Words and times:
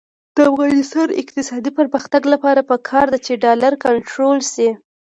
د 0.35 0.37
افغانستان 0.49 1.05
د 1.09 1.13
اقتصادي 1.21 1.71
پرمختګ 1.79 2.21
لپاره 2.33 2.67
پکار 2.71 3.05
ده 3.13 3.19
چې 3.25 3.41
ډالر 3.43 3.73
کنټرول 3.85 4.39
شي. 4.53 4.69